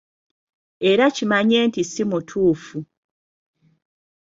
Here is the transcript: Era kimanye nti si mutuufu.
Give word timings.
Era 0.89 1.05
kimanye 1.15 1.57
nti 1.67 1.81
si 1.91 2.01
mutuufu. 2.09 2.77